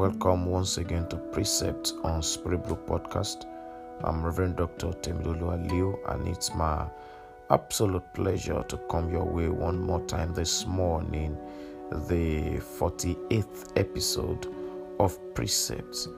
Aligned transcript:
Welcome 0.00 0.46
once 0.46 0.78
again 0.78 1.08
to 1.08 1.18
Precept 1.18 1.92
on 2.04 2.22
Blue 2.22 2.78
Podcast. 2.86 3.44
I'm 4.02 4.24
Reverend 4.24 4.56
Dr. 4.56 4.92
Temilolu 5.02 5.68
Aliu, 5.68 5.98
and 6.08 6.26
it's 6.26 6.54
my 6.54 6.86
absolute 7.50 8.14
pleasure 8.14 8.62
to 8.66 8.78
come 8.90 9.12
your 9.12 9.26
way 9.26 9.50
one 9.50 9.78
more 9.78 10.00
time 10.06 10.32
this 10.32 10.64
morning, 10.64 11.36
the 12.08 12.62
48th 12.78 13.76
episode 13.76 14.46
of 14.98 15.18
Precepts. 15.34 16.08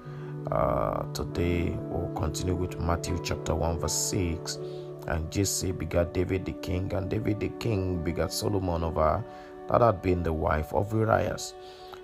Uh, 0.52 1.02
today 1.12 1.76
we'll 1.90 2.14
continue 2.14 2.54
with 2.54 2.78
Matthew 2.78 3.18
chapter 3.24 3.52
1, 3.52 3.80
verse 3.80 3.92
6. 3.92 4.60
And 5.08 5.28
Jesse 5.32 5.72
begat 5.72 6.14
David 6.14 6.44
the 6.44 6.52
king, 6.52 6.92
and 6.94 7.10
David 7.10 7.40
the 7.40 7.48
king 7.58 8.04
begat 8.04 8.32
Solomon 8.32 8.84
of 8.84 8.94
her 8.94 9.24
that 9.68 9.80
had 9.80 10.02
been 10.02 10.22
the 10.22 10.32
wife 10.32 10.72
of 10.72 10.92
Urias. 10.92 11.54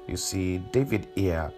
You 0.08 0.16
see, 0.16 0.56
David 0.72 1.06
here 1.14 1.52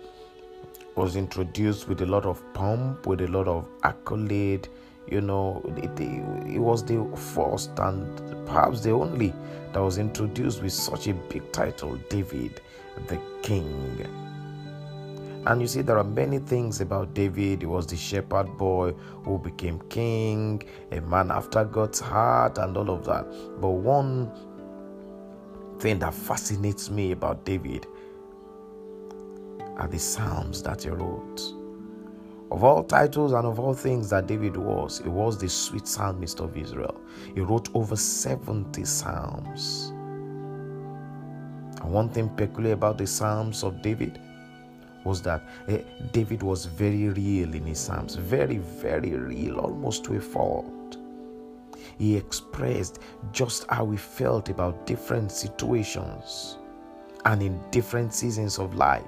was 0.97 1.15
introduced 1.15 1.89
with 1.89 2.03
a 2.03 2.07
lot 2.07 2.27
of 2.27 2.43
pomp, 2.53 3.07
with 3.07 3.21
a 3.21 3.29
lot 3.29 3.47
of 3.47 3.69
accolade. 3.85 4.69
You 5.09 5.21
know, 5.21 5.63
it, 5.77 6.01
it, 6.01 6.59
was 6.59 6.85
the 6.85 7.05
first 7.17 7.79
and 7.79 8.47
perhaps 8.47 8.81
the 8.81 8.91
only 8.91 9.33
that 9.73 9.81
was 9.81 9.99
introduced 9.99 10.63
with 10.63 10.73
such 10.73 11.07
a 11.07 11.15
big 11.15 11.51
title, 11.53 11.97
David 12.09 12.61
the 13.07 13.21
King. 13.43 14.05
And 15.47 15.61
you 15.61 15.69
see, 15.69 15.83
there 15.83 15.97
are 15.97 16.05
many 16.05 16.39
things 16.41 16.81
about 16.81 17.15
David. 17.15 17.63
He 17.63 17.67
was 17.67 17.87
the 17.87 17.97
shepherd 17.97 18.59
boy 18.59 18.93
who 19.25 19.39
became 19.39 19.81
king, 19.89 20.63
a 20.91 21.01
man 21.01 21.31
after 21.31 21.65
God's 21.65 22.01
heart, 22.01 22.59
and 22.59 22.77
all 22.77 22.91
of 22.91 23.05
that. 23.05 23.25
But 23.61 23.71
one 23.71 24.31
thing 25.79 26.01
that 26.01 26.13
fascinates 26.13 26.91
me 26.91 27.13
about 27.13 27.45
David 27.45 27.87
are 29.81 29.89
the 29.89 29.99
Psalms 29.99 30.63
that 30.63 30.83
he 30.83 30.91
wrote. 30.91 31.41
Of 32.51 32.65
all 32.65 32.85
titles 32.85 33.33
and 33.33 33.47
of 33.47 33.59
all 33.59 33.75
things 33.75 34.11
that 34.11 34.27
David 34.27 34.57
was, 34.57 35.01
he 35.03 35.09
was 35.09 35.39
the 35.39 35.49
sweet 35.49 35.87
psalmist 35.87 36.41
of 36.41 36.57
Israel. 36.57 37.01
He 37.35 37.41
wrote 37.41 37.69
over 37.75 37.97
70 37.97 38.85
Psalms. 38.85 39.93
And 41.81 41.93
one 41.93 42.11
thing 42.11 42.29
peculiar 42.29 42.75
about 42.75 42.99
the 42.99 43.07
Psalms 43.07 43.63
of 43.63 43.81
David 43.81 44.21
was 45.05 45.23
that 45.23 45.43
eh, 45.69 45.81
David 46.13 46.43
was 46.43 46.67
very 46.67 47.09
real 47.09 47.55
in 47.55 47.65
his 47.65 47.79
Psalms, 47.79 48.17
very, 48.17 48.59
very 48.59 49.13
real, 49.13 49.61
almost 49.61 50.05
to 50.05 50.17
a 50.17 50.21
fault. 50.21 50.99
He 51.99 52.17
expressed 52.17 52.99
just 53.33 53.65
how 53.71 53.91
he 53.91 53.97
felt 53.97 54.49
about 54.51 54.87
different 54.87 55.33
situations 55.33 56.59
and 57.25 57.43
in 57.43 57.61
different 57.71 58.13
seasons 58.13 58.59
of 58.59 58.75
life. 58.75 59.05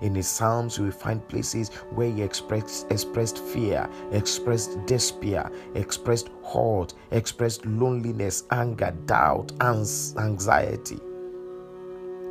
In 0.00 0.14
his 0.14 0.28
Psalms, 0.28 0.78
will 0.78 0.90
find 0.90 1.26
places 1.28 1.68
where 1.94 2.10
he 2.10 2.22
expressed, 2.22 2.90
expressed 2.90 3.38
fear, 3.38 3.88
expressed 4.12 4.84
despair, 4.86 5.50
expressed 5.74 6.30
hurt, 6.44 6.94
expressed 7.10 7.64
loneliness, 7.66 8.44
anger, 8.50 8.94
doubt, 9.06 9.52
and 9.60 9.86
anxiety. 10.18 10.98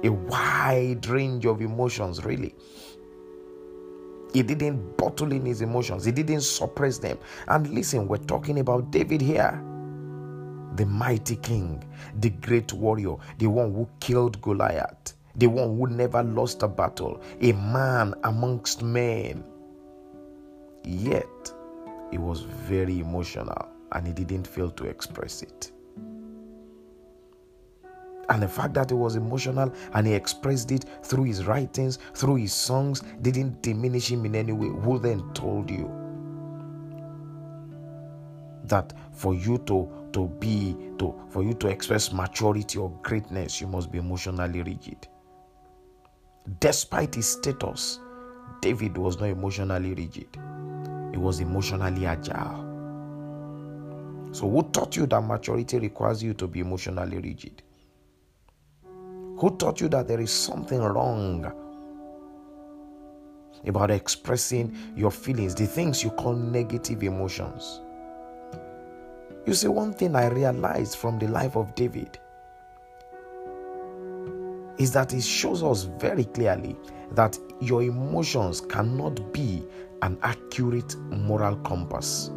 A 0.04 0.10
wide 0.10 1.06
range 1.08 1.46
of 1.46 1.62
emotions, 1.62 2.24
really. 2.26 2.54
He 4.34 4.42
didn't 4.42 4.98
bottle 4.98 5.32
in 5.32 5.46
his 5.46 5.62
emotions, 5.62 6.06
he 6.06 6.12
didn't 6.12 6.42
suppress 6.42 6.98
them. 6.98 7.20
And 7.48 7.70
listen, 7.70 8.08
we're 8.08 8.18
talking 8.18 8.60
about 8.60 8.92
David 8.92 9.22
here 9.22 9.64
the 10.76 10.86
mighty 10.86 11.36
king, 11.36 11.84
the 12.20 12.32
great 12.32 12.74
warrior, 12.74 13.16
the 13.38 13.48
one 13.48 13.74
who 13.74 13.88
killed 14.00 14.42
Goliath 14.42 15.14
the 15.36 15.48
one 15.48 15.78
who 15.78 15.88
never 15.88 16.24
lost 16.24 16.64
a 16.64 16.68
battle, 16.68 17.22
a 17.42 17.52
man 17.54 18.14
amongst 18.24 18.84
men. 18.84 19.44
Yet, 20.84 21.54
he 22.12 22.18
was 22.18 22.42
very 22.42 23.00
emotional 23.00 23.68
and 23.94 24.06
he 24.06 24.14
didn't 24.14 24.48
fail 24.48 24.70
to 24.72 24.86
express 24.86 25.42
it. 25.42 25.72
And 28.30 28.42
the 28.42 28.48
fact 28.48 28.74
that 28.76 28.90
he 28.90 28.96
was 28.96 29.16
emotional 29.16 29.74
and 29.94 30.08
he 30.08 30.14
expressed 30.14 30.72
it 30.72 30.86
through 31.04 31.26
his 31.26 31.46
writings, 31.46 32.00
through 32.14 32.36
his 32.36 32.54
songs, 32.54 33.02
didn't 33.22 33.62
diminish 33.62 34.12
him 34.12 34.26
in 34.26 34.36
any 34.36 34.54
way. 34.54 34.68
Who 34.68 35.00
then 35.00 35.24
told 35.34 35.70
you 35.70 35.92
that 38.66 38.94
for 39.12 39.36
you 39.36 39.58
to 39.60 39.90
to 40.14 40.28
be 40.40 40.76
to 41.00 41.14
for 41.30 41.44
you 41.44 41.54
to 41.56 41.68
express 41.68 42.14
maturity 42.14 42.80
or 42.80 42.92
greatness, 43.02 43.60
you 43.60 43.68
must 43.68 43.92
be 43.92 43.98
emotionally 43.98 44.62
rigid? 44.62 45.08
Despite 46.60 47.16
his 47.16 47.28
status, 47.28 48.00
David 48.62 48.98
was 48.98 49.18
not 49.20 49.30
emotionally 49.30 49.94
rigid, 49.94 50.28
he 51.12 51.18
was 51.18 51.40
emotionally 51.40 52.06
agile. 52.06 52.70
So, 54.34 54.50
who 54.50 54.64
taught 54.64 54.98
you 54.98 55.06
that 55.06 55.22
maturity 55.22 55.80
requires 55.80 56.22
you 56.22 56.34
to 56.34 56.48
be 56.48 56.60
emotionally 56.60 57.18
rigid? 57.18 57.62
Who 58.84 59.56
taught 59.58 59.80
you 59.80 59.88
that 59.90 60.08
there 60.08 60.20
is 60.20 60.32
something 60.32 60.80
wrong 60.80 61.52
about 63.66 63.92
expressing 63.92 64.76
your 64.98 65.12
feelings, 65.12 65.56
the 65.56 65.66
things 65.66 66.04
you 66.04 66.10
call 66.12 66.34
negative 66.34 67.04
emotions? 67.04 67.80
You 69.46 69.54
see, 69.54 69.68
one 69.68 69.94
thing 69.94 70.16
I 70.16 70.28
realized 70.28 70.98
from 70.98 71.20
the 71.20 71.28
life 71.28 71.56
of 71.56 71.74
David 71.76 72.20
is 74.78 74.92
that 74.94 75.14
it 75.14 75.24
shows 75.24 75.64
us 75.64 75.84
very 75.84 76.26
clearly 76.26 76.76
that 77.12 77.38
your 77.62 77.84
emotions 77.84 78.62
cannot 78.62 79.32
be 79.32 79.64
an 80.02 80.18
accurate 80.24 80.96
moral 81.10 81.56
compass. 81.58 82.32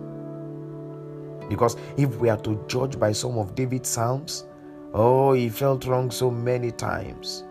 Because 1.48 1.76
if 1.96 2.16
we 2.16 2.28
are 2.28 2.36
to 2.38 2.62
judge 2.68 2.98
by 2.98 3.12
some 3.12 3.38
of 3.38 3.54
David's 3.54 3.88
Psalms, 3.88 4.46
oh, 4.94 5.32
he 5.32 5.48
felt 5.48 5.86
wrong 5.86 6.10
so 6.10 6.30
many 6.30 6.72
times. 6.72 7.44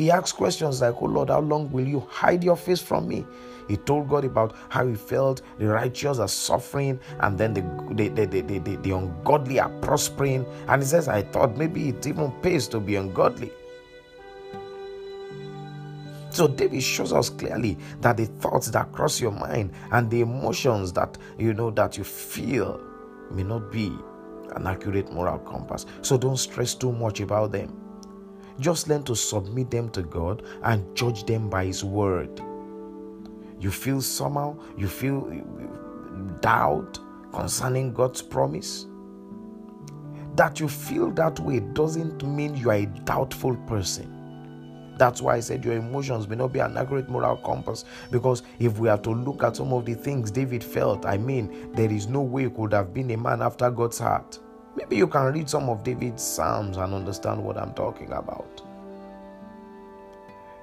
He 0.00 0.10
asked 0.10 0.36
questions 0.36 0.80
like, 0.80 0.94
Oh 1.02 1.04
Lord, 1.04 1.28
how 1.28 1.40
long 1.40 1.70
will 1.70 1.86
you 1.86 2.00
hide 2.08 2.42
your 2.42 2.56
face 2.56 2.80
from 2.80 3.06
me? 3.06 3.26
He 3.68 3.76
told 3.76 4.08
God 4.08 4.24
about 4.24 4.56
how 4.70 4.86
he 4.86 4.94
felt 4.94 5.42
the 5.58 5.66
righteous 5.66 6.18
are 6.18 6.26
suffering 6.26 6.98
and 7.20 7.36
then 7.36 7.52
the, 7.52 7.60
the, 7.92 8.08
the, 8.08 8.24
the, 8.24 8.58
the, 8.60 8.76
the 8.76 8.90
ungodly 8.92 9.60
are 9.60 9.68
prospering. 9.82 10.46
And 10.68 10.80
he 10.80 10.88
says, 10.88 11.06
I 11.06 11.20
thought 11.20 11.58
maybe 11.58 11.90
it 11.90 12.06
even 12.06 12.32
pays 12.40 12.66
to 12.68 12.80
be 12.80 12.96
ungodly. 12.96 13.52
So 16.30 16.48
David 16.48 16.82
shows 16.82 17.12
us 17.12 17.28
clearly 17.28 17.76
that 18.00 18.16
the 18.16 18.24
thoughts 18.24 18.70
that 18.70 18.92
cross 18.92 19.20
your 19.20 19.32
mind 19.32 19.70
and 19.92 20.10
the 20.10 20.22
emotions 20.22 20.94
that 20.94 21.18
you 21.36 21.52
know 21.52 21.70
that 21.72 21.98
you 21.98 22.04
feel 22.04 22.80
may 23.30 23.42
not 23.42 23.70
be 23.70 23.92
an 24.56 24.66
accurate 24.66 25.12
moral 25.12 25.40
compass. 25.40 25.84
So 26.00 26.16
don't 26.16 26.38
stress 26.38 26.74
too 26.74 26.90
much 26.90 27.20
about 27.20 27.52
them. 27.52 27.89
Just 28.60 28.88
learn 28.88 29.02
to 29.04 29.16
submit 29.16 29.70
them 29.70 29.90
to 29.90 30.02
God 30.02 30.42
and 30.62 30.94
judge 30.94 31.24
them 31.24 31.48
by 31.48 31.64
His 31.64 31.82
word. 31.82 32.40
You 33.58 33.70
feel 33.70 34.00
somehow, 34.00 34.56
you 34.76 34.86
feel 34.86 35.26
uh, 35.30 36.40
doubt 36.40 36.98
concerning 37.32 37.92
God's 37.92 38.22
promise. 38.22 38.86
That 40.36 40.60
you 40.60 40.68
feel 40.68 41.10
that 41.12 41.40
way 41.40 41.60
doesn't 41.60 42.22
mean 42.22 42.54
you 42.54 42.70
are 42.70 42.74
a 42.76 42.86
doubtful 42.86 43.56
person. 43.66 44.16
That's 44.96 45.22
why 45.22 45.36
I 45.36 45.40
said 45.40 45.64
your 45.64 45.76
emotions 45.76 46.28
may 46.28 46.36
not 46.36 46.52
be 46.52 46.58
an 46.58 46.76
accurate 46.76 47.08
moral 47.08 47.38
compass. 47.38 47.86
Because 48.10 48.42
if 48.58 48.78
we 48.78 48.90
are 48.90 48.98
to 48.98 49.10
look 49.10 49.42
at 49.42 49.56
some 49.56 49.72
of 49.72 49.86
the 49.86 49.94
things 49.94 50.30
David 50.30 50.62
felt, 50.62 51.06
I 51.06 51.16
mean, 51.16 51.72
there 51.72 51.90
is 51.90 52.06
no 52.06 52.20
way 52.20 52.44
he 52.44 52.50
could 52.50 52.74
have 52.74 52.92
been 52.92 53.10
a 53.10 53.16
man 53.16 53.40
after 53.40 53.70
God's 53.70 53.98
heart. 53.98 54.38
Maybe 54.76 54.96
you 54.96 55.06
can 55.06 55.32
read 55.32 55.50
some 55.50 55.68
of 55.68 55.82
David's 55.82 56.22
Psalms 56.22 56.76
and 56.76 56.94
understand 56.94 57.42
what 57.42 57.56
I'm 57.58 57.74
talking 57.74 58.12
about. 58.12 58.62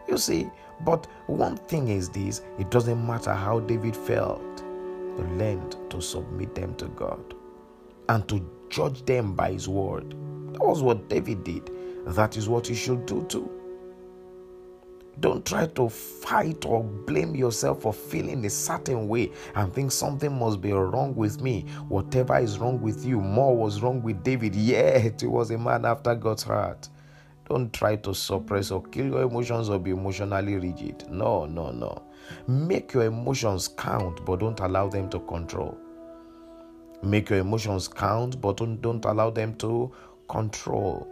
You 0.08 0.18
see, 0.18 0.50
but 0.82 1.08
one 1.28 1.58
thing 1.58 1.90
is 1.90 2.10
this 2.10 2.42
it 2.60 2.72
doesn't 2.72 3.06
matter 3.06 3.34
how 3.34 3.60
David 3.60 3.96
felt, 3.96 4.64
he 5.18 5.24
learned 5.24 5.76
to 5.90 6.02
submit 6.02 6.56
them 6.56 6.76
to 6.76 6.86
God 6.90 7.36
and 8.10 8.28
to 8.30 8.48
judge 8.70 9.04
them 9.06 9.34
by 9.34 9.52
his 9.52 9.68
word. 9.68 10.12
That 10.54 10.66
was 10.66 10.82
what 10.82 11.10
David 11.10 11.44
did. 11.44 11.70
That 12.06 12.38
is 12.38 12.48
what 12.48 12.70
you 12.70 12.76
should 12.76 13.06
do 13.06 13.26
too. 13.28 13.52
Don't 15.20 15.44
try 15.46 15.66
to 15.66 15.90
fight 15.90 16.64
or 16.66 16.84
blame 16.84 17.36
yourself 17.36 17.82
for 17.82 17.92
feeling 17.92 18.46
a 18.46 18.50
certain 18.50 19.08
way 19.08 19.32
and 19.56 19.74
think 19.74 19.92
something 19.92 20.38
must 20.38 20.62
be 20.62 20.72
wrong 20.72 21.16
with 21.16 21.42
me. 21.42 21.66
Whatever 21.88 22.38
is 22.38 22.60
wrong 22.60 22.80
with 22.82 23.04
you, 23.04 23.20
more 23.20 23.56
was 23.56 23.82
wrong 23.82 24.04
with 24.04 24.24
David. 24.24 24.56
Yet 24.56 25.22
he 25.22 25.28
was 25.28 25.50
a 25.50 25.58
man 25.58 25.86
after 25.86 26.14
God's 26.14 26.44
heart. 26.44 26.90
Don't 27.50 27.74
try 27.74 27.96
to 27.96 28.14
suppress 28.14 28.72
or 28.72 28.84
kill 28.84 29.08
your 29.08 29.22
emotions 29.24 29.70
or 29.70 29.80
be 29.80 29.92
emotionally 29.92 30.56
rigid. 30.56 31.10
No, 31.10 31.46
no, 31.46 31.72
no. 31.72 32.04
Make 32.48 32.94
your 32.94 33.06
emotions 33.06 33.70
count, 33.70 34.24
but 34.26 34.42
don't 34.42 34.60
allow 34.60 34.90
them 34.90 35.10
to 35.10 35.20
control. 35.22 35.78
Make 37.02 37.30
your 37.30 37.40
emotions 37.40 37.88
count, 37.88 38.42
but 38.42 38.58
don't, 38.58 38.82
don't 38.82 39.06
allow 39.06 39.30
them 39.30 39.56
to 39.56 39.92
control. 40.28 41.08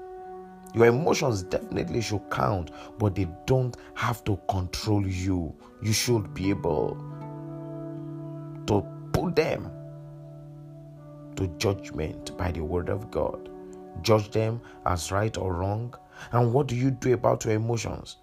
Your 0.75 0.87
emotions 0.87 1.43
definitely 1.43 2.01
should 2.01 2.29
count, 2.29 2.71
but 2.99 3.15
they 3.15 3.29
don't 3.45 3.77
have 3.93 4.25
to 4.25 4.37
control 4.49 5.07
you. 5.07 5.55
You 5.81 5.93
should 5.93 6.33
be 6.33 6.49
able 6.49 6.97
to 8.67 8.85
put 9.13 9.37
them 9.37 9.71
to 11.37 11.47
judgment 11.59 12.37
by 12.37 12.51
the 12.51 12.61
word 12.61 12.89
of 12.89 13.09
God. 13.09 13.49
Judge 14.01 14.29
them 14.31 14.59
as 14.85 15.13
right 15.13 15.37
or 15.37 15.53
wrong. 15.53 15.95
And 16.33 16.51
what 16.51 16.67
do 16.67 16.75
you 16.75 16.91
do 16.91 17.13
about 17.13 17.45
your 17.45 17.53
emotions? 17.53 18.17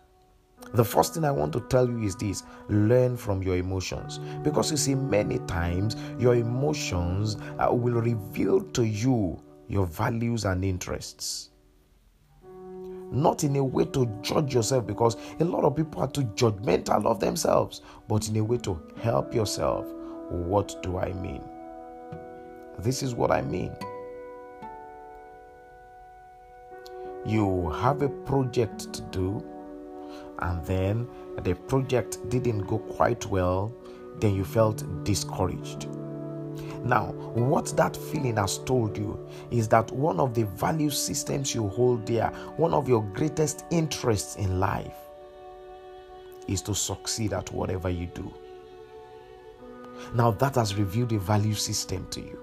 The 0.74 0.84
first 0.84 1.14
thing 1.14 1.24
I 1.24 1.30
want 1.30 1.54
to 1.54 1.60
tell 1.60 1.88
you 1.88 2.02
is 2.02 2.16
this 2.16 2.42
learn 2.68 3.16
from 3.16 3.42
your 3.42 3.56
emotions. 3.56 4.18
Because 4.42 4.70
you 4.70 4.76
see, 4.76 4.94
many 4.94 5.38
times 5.40 5.96
your 6.18 6.34
emotions 6.34 7.38
uh, 7.58 7.72
will 7.72 8.00
reveal 8.00 8.60
to 8.60 8.82
you 8.84 9.42
your 9.68 9.86
values 9.86 10.44
and 10.44 10.64
interests. 10.64 11.51
Not 13.12 13.44
in 13.44 13.56
a 13.56 13.64
way 13.64 13.84
to 13.84 14.06
judge 14.22 14.54
yourself, 14.54 14.86
because 14.86 15.16
a 15.38 15.44
lot 15.44 15.64
of 15.64 15.76
people 15.76 16.00
are 16.00 16.08
too 16.08 16.24
judgmental 16.34 17.04
of 17.06 17.20
themselves, 17.20 17.82
but 18.08 18.28
in 18.28 18.36
a 18.36 18.42
way 18.42 18.56
to 18.58 18.80
help 19.00 19.34
yourself. 19.34 19.86
What 20.30 20.82
do 20.82 20.98
I 20.98 21.12
mean? 21.12 21.42
This 22.78 23.02
is 23.02 23.14
what 23.14 23.30
I 23.30 23.42
mean. 23.42 23.70
You 27.26 27.70
have 27.70 28.02
a 28.02 28.08
project 28.08 28.92
to 28.94 29.02
do 29.02 29.44
and 30.40 30.64
then 30.66 31.08
the 31.42 31.54
project 31.54 32.18
didn't 32.28 32.66
go 32.66 32.78
quite 32.78 33.26
well, 33.26 33.72
then 34.18 34.34
you 34.34 34.44
felt 34.44 35.04
discouraged. 35.04 35.86
Now, 36.84 37.12
what 37.34 37.66
that 37.76 37.96
feeling 37.96 38.36
has 38.36 38.58
told 38.58 38.96
you 38.96 39.18
is 39.50 39.68
that 39.68 39.90
one 39.92 40.20
of 40.20 40.34
the 40.34 40.44
value 40.44 40.90
systems 40.90 41.54
you 41.54 41.68
hold 41.68 42.04
dear, 42.04 42.28
one 42.56 42.74
of 42.74 42.88
your 42.88 43.02
greatest 43.14 43.64
interests 43.70 44.36
in 44.36 44.60
life, 44.60 44.94
is 46.48 46.60
to 46.62 46.74
succeed 46.74 47.32
at 47.32 47.52
whatever 47.52 47.88
you 47.88 48.06
do. 48.06 48.32
Now, 50.14 50.32
that 50.32 50.56
has 50.56 50.74
revealed 50.74 51.12
a 51.12 51.18
value 51.18 51.54
system 51.54 52.06
to 52.10 52.20
you. 52.20 52.40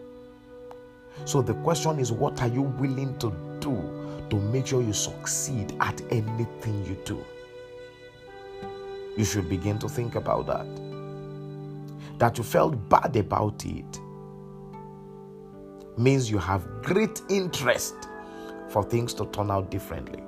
So, 1.26 1.42
the 1.42 1.54
question 1.56 2.00
is, 2.00 2.12
what 2.12 2.42
are 2.42 2.48
you 2.48 2.62
willing 2.62 3.18
to 3.18 3.34
do 3.60 4.26
to 4.30 4.36
make 4.38 4.68
sure 4.68 4.82
you 4.82 4.94
succeed 4.94 5.76
at 5.82 6.02
anything 6.12 6.86
you 6.86 6.98
do? 7.04 7.24
you 9.20 9.26
should 9.26 9.50
begin 9.50 9.78
to 9.78 9.90
think 9.90 10.16
about 10.16 10.48
that. 10.48 10.89
That 12.20 12.38
you 12.38 12.44
felt 12.44 12.90
bad 12.90 13.16
about 13.16 13.66
it 13.66 14.00
means 15.98 16.30
you 16.30 16.38
have 16.38 16.68
great 16.84 17.22
interest 17.30 17.96
for 18.70 18.84
things 18.84 19.14
to 19.16 19.26
turn 19.28 19.50
out 19.50 19.72
differently. 19.72 20.24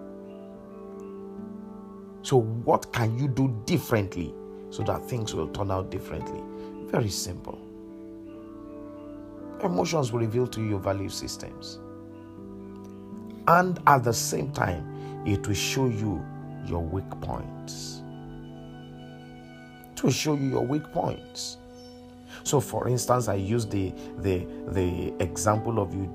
So, 2.24 2.38
what 2.38 2.92
can 2.94 3.18
you 3.18 3.28
do 3.28 3.56
differently 3.66 4.34
so 4.70 4.84
that 4.84 5.08
things 5.10 5.34
will 5.34 5.48
turn 5.50 5.72
out 5.72 5.92
differently? 5.92 6.42
Very 6.90 7.10
simple. 7.10 7.60
Emotions 9.64 10.12
will 10.12 10.22
reveal 10.22 10.48
to 10.48 10.62
you 10.62 10.70
your 10.70 10.80
value 10.80 11.10
systems. 11.10 11.80
And 13.48 13.80
at 13.88 14.04
the 14.04 14.14
same 14.14 14.52
time, 14.52 15.24
it 15.26 15.48
will 15.48 15.56
show 15.56 15.88
you 15.88 16.24
your 16.66 16.82
weak 16.82 17.10
points 17.22 18.02
to 20.02 20.10
show 20.10 20.34
you 20.34 20.50
your 20.50 20.66
weak 20.66 20.84
points. 20.92 21.58
So, 22.44 22.60
for 22.60 22.88
instance, 22.88 23.28
I 23.28 23.36
use 23.36 23.66
the 23.66 23.94
the 24.20 24.46
the 24.70 25.14
example 25.20 25.80
of 25.80 25.94
you 25.94 26.10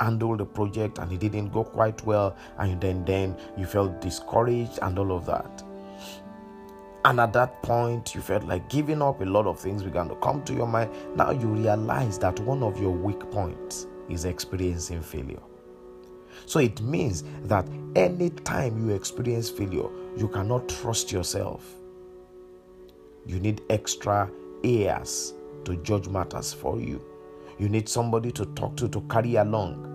handled 0.00 0.38
the 0.38 0.44
project 0.44 0.98
and 0.98 1.12
it 1.12 1.20
didn't 1.20 1.52
go 1.52 1.64
quite 1.64 2.04
well, 2.04 2.36
and 2.58 2.80
then 2.80 3.04
then 3.04 3.36
you 3.56 3.66
felt 3.66 4.00
discouraged 4.00 4.78
and 4.82 4.98
all 4.98 5.12
of 5.12 5.26
that. 5.26 5.62
And 7.06 7.20
at 7.20 7.34
that 7.34 7.62
point, 7.62 8.14
you 8.14 8.22
felt 8.22 8.44
like 8.44 8.68
giving 8.70 9.02
up. 9.02 9.20
A 9.20 9.24
lot 9.24 9.46
of 9.46 9.60
things 9.60 9.82
began 9.82 10.08
to 10.08 10.14
come 10.16 10.42
to 10.44 10.54
your 10.54 10.66
mind. 10.66 10.90
Now 11.16 11.30
you 11.30 11.46
realize 11.46 12.18
that 12.20 12.40
one 12.40 12.62
of 12.62 12.80
your 12.80 12.90
weak 12.92 13.30
points 13.30 13.86
is 14.08 14.24
experiencing 14.24 15.02
failure. 15.02 15.42
So 16.46 16.60
it 16.60 16.80
means 16.80 17.24
that 17.44 17.66
anytime 17.94 18.86
you 18.88 18.94
experience 18.94 19.50
failure, 19.50 19.88
you 20.16 20.28
cannot 20.28 20.68
trust 20.68 21.12
yourself 21.12 21.74
you 23.26 23.40
need 23.40 23.62
extra 23.70 24.30
ears 24.64 25.34
to 25.64 25.76
judge 25.76 26.08
matters 26.08 26.52
for 26.52 26.80
you. 26.80 27.04
You 27.58 27.68
need 27.68 27.88
somebody 27.88 28.32
to 28.32 28.46
talk 28.46 28.76
to 28.76 28.88
to 28.88 29.00
carry 29.02 29.36
along. 29.36 29.90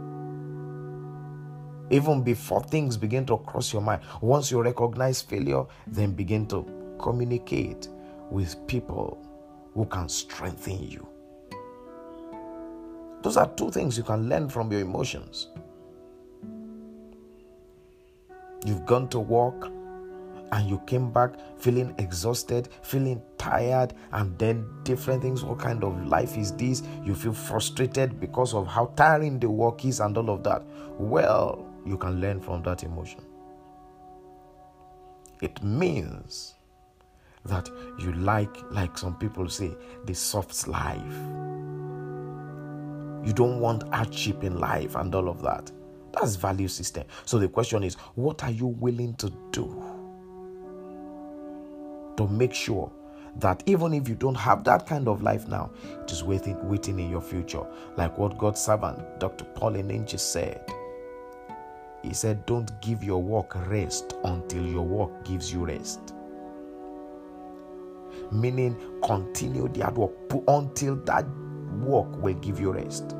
Even 1.91 2.21
before 2.21 2.63
things 2.63 2.95
begin 2.97 3.25
to 3.25 3.37
cross 3.37 3.73
your 3.73 3.81
mind, 3.81 4.01
once 4.21 4.51
you 4.51 4.61
recognize 4.61 5.21
failure, 5.21 5.65
then 5.87 6.13
begin 6.13 6.45
to 6.47 6.65
communicate 6.99 7.87
with 8.29 8.55
people 8.67 9.17
who 9.73 9.85
can 9.85 10.07
strengthen 10.07 10.87
you. 10.87 11.07
Those 13.21 13.37
are 13.37 13.47
two 13.55 13.71
things 13.71 13.97
you 13.97 14.03
can 14.03 14.29
learn 14.29 14.49
from 14.49 14.71
your 14.71 14.81
emotions. 14.81 15.47
You've 18.65 18.85
gone 18.85 19.07
to 19.09 19.19
work 19.19 19.71
and 20.51 20.69
you 20.69 20.81
came 20.87 21.11
back 21.11 21.35
feeling 21.57 21.93
exhausted, 21.97 22.69
feeling 22.81 23.21
tired, 23.37 23.93
and 24.13 24.37
then 24.39 24.65
different 24.83 25.21
things. 25.21 25.43
What 25.43 25.59
kind 25.59 25.83
of 25.83 26.07
life 26.07 26.37
is 26.37 26.51
this? 26.53 26.83
You 27.03 27.15
feel 27.15 27.33
frustrated 27.33 28.19
because 28.19 28.53
of 28.53 28.67
how 28.67 28.87
tiring 28.95 29.39
the 29.39 29.49
work 29.49 29.85
is 29.85 29.99
and 29.99 30.17
all 30.17 30.29
of 30.29 30.43
that. 30.43 30.63
Well, 30.97 31.65
you 31.85 31.97
can 31.97 32.19
learn 32.19 32.41
from 32.41 32.63
that 32.63 32.83
emotion. 32.83 33.21
It 35.41 35.63
means 35.63 36.55
that 37.45 37.69
you 37.99 38.11
like, 38.13 38.55
like 38.71 38.97
some 38.97 39.15
people 39.17 39.47
say, 39.49 39.71
the 40.05 40.13
soft 40.13 40.67
life. 40.67 41.15
You 43.25 43.33
don't 43.33 43.59
want 43.59 43.93
hardship 43.93 44.43
in 44.43 44.59
life 44.59 44.95
and 44.95 45.13
all 45.13 45.29
of 45.29 45.41
that. 45.41 45.71
That's 46.11 46.35
value 46.35 46.67
system. 46.67 47.05
So 47.25 47.37
the 47.37 47.47
question 47.47 47.83
is, 47.83 47.95
what 48.15 48.43
are 48.43 48.51
you 48.51 48.67
willing 48.67 49.15
to 49.15 49.31
do? 49.51 49.88
To 52.19 52.27
make 52.27 52.53
sure 52.53 52.91
that 53.37 53.63
even 53.65 53.93
if 53.93 54.09
you 54.09 54.15
don't 54.15 54.35
have 54.35 54.65
that 54.65 54.85
kind 54.85 55.07
of 55.07 55.21
life 55.21 55.47
now, 55.47 55.71
it 56.03 56.11
is 56.11 56.21
waiting, 56.21 56.57
waiting 56.67 56.99
in 56.99 57.09
your 57.09 57.21
future. 57.21 57.65
Like 57.95 58.17
what 58.17 58.37
God's 58.37 58.59
servant, 58.59 58.99
Dr. 59.21 59.45
Paul 59.55 59.71
Enenche 59.71 60.19
said. 60.19 60.61
He 62.03 62.13
said, 62.13 62.45
Don't 62.45 62.69
give 62.81 63.05
your 63.05 63.23
work 63.23 63.55
rest 63.69 64.15
until 64.25 64.65
your 64.65 64.85
work 64.85 65.23
gives 65.23 65.53
you 65.53 65.65
rest. 65.65 66.13
Meaning, 68.33 68.75
continue 69.01 69.69
the 69.69 69.83
hard 69.85 69.97
work 69.97 70.11
until 70.49 70.97
that 71.05 71.25
work 71.79 72.13
will 72.21 72.35
give 72.35 72.59
you 72.59 72.73
rest. 72.73 73.15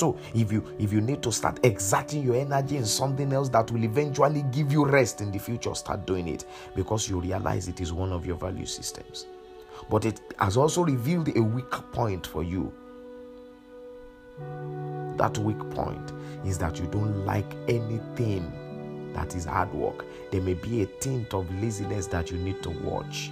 So 0.00 0.16
if 0.34 0.50
you 0.50 0.64
if 0.78 0.94
you 0.94 1.02
need 1.02 1.22
to 1.24 1.30
start 1.30 1.60
exerting 1.62 2.22
your 2.22 2.34
energy 2.34 2.78
in 2.78 2.86
something 2.86 3.30
else 3.34 3.50
that 3.50 3.70
will 3.70 3.84
eventually 3.84 4.46
give 4.50 4.72
you 4.72 4.86
rest 4.86 5.20
in 5.20 5.30
the 5.30 5.38
future, 5.38 5.74
start 5.74 6.06
doing 6.06 6.26
it 6.26 6.46
because 6.74 7.06
you 7.06 7.20
realize 7.20 7.68
it 7.68 7.82
is 7.82 7.92
one 7.92 8.10
of 8.10 8.24
your 8.24 8.36
value 8.36 8.64
systems. 8.64 9.26
But 9.90 10.06
it 10.06 10.18
has 10.38 10.56
also 10.56 10.84
revealed 10.84 11.36
a 11.36 11.42
weak 11.42 11.70
point 11.92 12.26
for 12.26 12.42
you. 12.42 12.72
That 15.18 15.36
weak 15.36 15.58
point 15.72 16.14
is 16.46 16.56
that 16.56 16.78
you 16.78 16.86
don't 16.86 17.26
like 17.26 17.54
anything 17.68 19.12
that 19.12 19.34
is 19.34 19.44
hard 19.44 19.70
work. 19.74 20.06
There 20.30 20.40
may 20.40 20.54
be 20.54 20.80
a 20.80 20.86
tint 20.86 21.34
of 21.34 21.46
laziness 21.60 22.06
that 22.06 22.30
you 22.30 22.38
need 22.38 22.62
to 22.62 22.70
watch. 22.70 23.30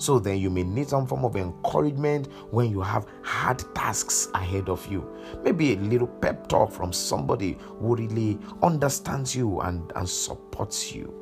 So 0.00 0.18
then 0.18 0.38
you 0.38 0.48
may 0.48 0.62
need 0.62 0.88
some 0.88 1.06
form 1.06 1.26
of 1.26 1.36
encouragement 1.36 2.28
when 2.50 2.70
you 2.70 2.80
have 2.80 3.06
hard 3.22 3.62
tasks 3.74 4.28
ahead 4.32 4.70
of 4.70 4.86
you. 4.86 5.06
Maybe 5.44 5.74
a 5.74 5.76
little 5.76 6.06
pep 6.06 6.48
talk 6.48 6.72
from 6.72 6.90
somebody 6.90 7.58
who 7.60 7.96
really 7.96 8.38
understands 8.62 9.36
you 9.36 9.60
and, 9.60 9.92
and 9.94 10.08
supports 10.08 10.94
you. 10.94 11.12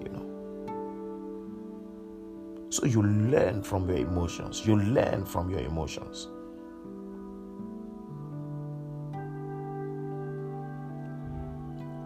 You 0.00 0.08
know. 0.08 0.24
So 2.70 2.86
you 2.86 3.02
learn 3.02 3.64
from 3.64 3.88
your 3.88 3.98
emotions. 3.98 4.64
You 4.64 4.76
learn 4.76 5.24
from 5.24 5.50
your 5.50 5.58
emotions. 5.58 6.28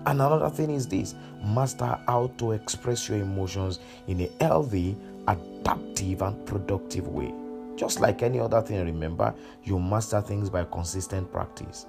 And 0.07 0.21
another 0.21 0.49
thing 0.49 0.71
is 0.71 0.89
this 0.89 1.15
master 1.45 1.99
how 2.07 2.29
to 2.39 2.53
express 2.53 3.09
your 3.09 3.19
emotions 3.19 3.81
in 4.09 4.23
a 4.23 4.31
healthy 4.41 4.97
adaptive 5.29 6.23
and 6.23 6.47
productive 6.47 7.09
way. 7.09 7.33
Just 7.77 8.01
like 8.01 8.23
any 8.23 8.39
other 8.39 8.61
thing, 8.61 8.85
remember, 8.85 9.35
you 9.65 9.79
master 9.79 10.21
things 10.21 10.51
by 10.51 10.65
consistent 10.65 11.31
practice. 11.33 11.87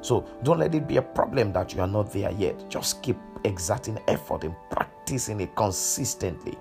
So 0.00 0.26
don't 0.42 0.58
let 0.58 0.74
it 0.74 0.88
be 0.88 0.96
a 0.96 1.02
problem 1.02 1.52
that 1.52 1.74
you 1.74 1.80
are 1.80 1.86
not 1.86 2.12
there 2.12 2.30
yet. 2.32 2.68
Just 2.70 3.02
keep 3.02 3.16
exerting 3.44 3.98
effort 4.08 4.44
and 4.44 4.54
practicing 4.70 5.40
it 5.40 5.54
consistently. 5.56 6.56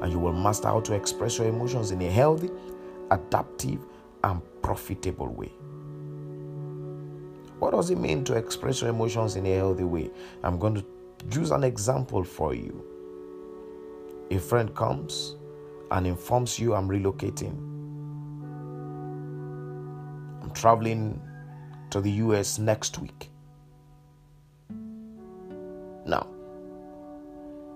And 0.00 0.10
you 0.10 0.18
will 0.18 0.32
master 0.32 0.68
how 0.68 0.80
to 0.80 0.94
express 0.94 1.38
your 1.38 1.46
emotions 1.46 1.92
in 1.92 2.02
a 2.02 2.10
healthy, 2.10 2.50
adaptive, 3.10 3.86
and 4.24 4.42
profitable 4.62 5.28
way. 5.28 5.52
What 7.60 7.70
does 7.70 7.90
it 7.90 7.98
mean 7.98 8.24
to 8.24 8.34
express 8.34 8.80
your 8.80 8.90
emotions 8.90 9.36
in 9.36 9.46
a 9.46 9.54
healthy 9.54 9.84
way? 9.84 10.10
I'm 10.42 10.58
going 10.58 10.74
to 10.74 10.84
use 11.30 11.52
an 11.52 11.62
example 11.62 12.24
for 12.24 12.54
you. 12.54 12.84
A 14.32 14.38
friend 14.38 14.74
comes 14.74 15.36
and 15.90 16.06
informs 16.06 16.58
you 16.58 16.74
I'm 16.74 16.88
relocating. 16.88 17.52
I'm 20.42 20.50
traveling 20.52 21.20
to 21.90 22.00
the 22.00 22.10
US 22.12 22.58
next 22.58 22.98
week. 22.98 23.30
Now, 26.06 26.26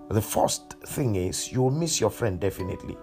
the 0.09 0.19
first 0.19 0.73
thing 0.87 1.15
is 1.15 1.51
you 1.51 1.61
will 1.61 1.69
miss 1.69 2.01
your 2.01 2.09
friend 2.09 2.39
definitely. 2.39 2.97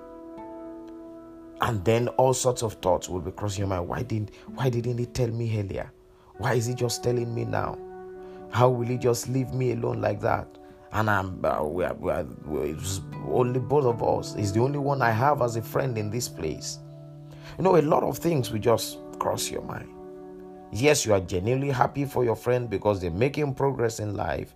And 1.60 1.84
then 1.84 2.08
all 2.08 2.34
sorts 2.34 2.64
of 2.64 2.72
thoughts 2.82 3.08
will 3.08 3.20
be 3.20 3.30
crossing 3.30 3.60
your 3.60 3.68
mind. 3.68 3.86
Why 3.86 4.02
didn't 4.02 4.32
why 4.46 4.68
didn't 4.68 4.98
he 4.98 5.06
tell 5.06 5.28
me 5.28 5.56
earlier? 5.56 5.92
Why 6.38 6.54
is 6.54 6.66
he 6.66 6.74
just 6.74 7.04
telling 7.04 7.32
me 7.32 7.44
now? 7.44 7.78
How 8.50 8.68
will 8.68 8.88
he 8.88 8.98
just 8.98 9.28
leave 9.28 9.54
me 9.54 9.70
alone 9.74 10.00
like 10.00 10.20
that? 10.22 10.58
And 10.94 11.10
I'm 11.10 11.44
uh, 11.44 11.64
we 11.64 11.82
are, 11.82 11.94
we 11.94 12.12
are, 12.12 12.24
it's 12.66 13.00
only 13.28 13.58
both 13.58 13.84
of 13.84 14.00
us. 14.00 14.34
He's 14.34 14.52
the 14.52 14.60
only 14.60 14.78
one 14.78 15.02
I 15.02 15.10
have 15.10 15.42
as 15.42 15.56
a 15.56 15.62
friend 15.62 15.98
in 15.98 16.08
this 16.08 16.28
place. 16.28 16.78
You 17.58 17.64
know, 17.64 17.76
a 17.76 17.82
lot 17.82 18.04
of 18.04 18.18
things 18.18 18.52
will 18.52 18.60
just 18.60 18.98
cross 19.18 19.50
your 19.50 19.62
mind. 19.62 19.88
Yes, 20.70 21.04
you 21.04 21.12
are 21.12 21.20
genuinely 21.20 21.70
happy 21.70 22.04
for 22.04 22.24
your 22.24 22.36
friend 22.36 22.70
because 22.70 23.00
they're 23.00 23.10
making 23.10 23.54
progress 23.54 23.98
in 23.98 24.14
life, 24.14 24.54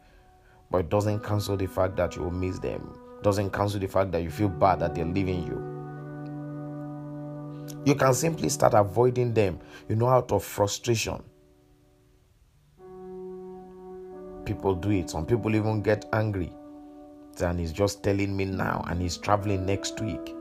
but 0.70 0.78
it 0.78 0.90
doesn't 0.90 1.24
cancel 1.24 1.56
the 1.56 1.66
fact 1.66 1.96
that 1.96 2.14
you 2.14 2.22
will 2.22 2.30
miss 2.30 2.60
them. 2.60 2.96
Doesn't 3.22 3.52
cancel 3.52 3.80
the 3.80 3.88
fact 3.88 4.12
that 4.12 4.22
you 4.22 4.30
feel 4.30 4.48
bad 4.48 4.78
that 4.78 4.94
they're 4.94 5.04
leaving 5.04 5.44
you. 5.44 5.74
You 7.84 7.96
can 7.96 8.14
simply 8.14 8.48
start 8.48 8.74
avoiding 8.74 9.34
them, 9.34 9.58
you 9.88 9.96
know, 9.96 10.08
out 10.08 10.30
of 10.30 10.44
frustration. 10.44 11.20
People 14.48 14.74
do 14.74 14.90
it. 14.90 15.10
Some 15.10 15.26
people 15.26 15.54
even 15.54 15.82
get 15.82 16.06
angry. 16.14 16.50
And 17.42 17.60
he's 17.60 17.70
just 17.70 18.02
telling 18.02 18.34
me 18.34 18.46
now, 18.46 18.82
and 18.88 18.98
he's 19.02 19.18
traveling 19.18 19.66
next 19.66 20.00
week. 20.00 20.34